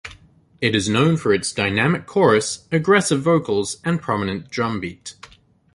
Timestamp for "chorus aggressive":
2.07-3.21